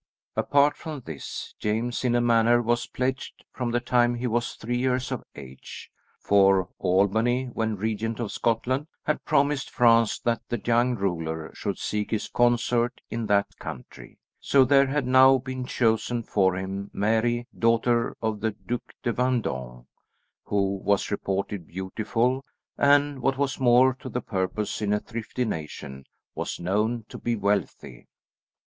Apart 0.35 0.75
from 0.77 1.01
this, 1.01 1.53
James, 1.59 2.03
in 2.03 2.15
a 2.15 2.21
manner, 2.21 2.59
was 2.59 2.87
pledged 2.87 3.45
from 3.51 3.69
the 3.69 3.79
time 3.79 4.15
he 4.15 4.25
was 4.25 4.55
three 4.55 4.79
years 4.79 5.11
of 5.11 5.23
age, 5.35 5.91
for 6.19 6.67
Albany, 6.79 7.49
when 7.53 7.75
Regent 7.75 8.19
of 8.19 8.31
Scotland, 8.31 8.87
had 9.03 9.23
promised 9.25 9.69
France 9.69 10.17
that 10.21 10.41
the 10.49 10.59
young 10.65 10.95
ruler 10.95 11.51
should 11.53 11.77
seek 11.77 12.09
his 12.09 12.29
consort 12.29 12.99
in 13.11 13.27
that 13.27 13.45
country; 13.59 14.17
so 14.39 14.65
there 14.65 14.87
had 14.87 15.05
now 15.05 15.37
been 15.37 15.67
chosen 15.67 16.23
for 16.23 16.55
him 16.57 16.89
Mary, 16.91 17.45
daughter 17.55 18.17
of 18.23 18.39
the 18.39 18.49
Duc 18.65 18.81
de 19.03 19.13
Vendôme, 19.13 19.85
who 20.45 20.77
was 20.77 21.11
reported 21.11 21.67
beautiful, 21.67 22.43
and, 22.75 23.21
what 23.21 23.37
was 23.37 23.59
more 23.59 23.93
to 23.93 24.09
the 24.09 24.21
purpose 24.21 24.81
in 24.81 24.93
a 24.93 24.99
thrifty 24.99 25.45
nation, 25.45 26.05
was 26.33 26.59
known 26.59 27.05
to 27.07 27.19
be 27.19 27.35
wealthy. 27.35 28.07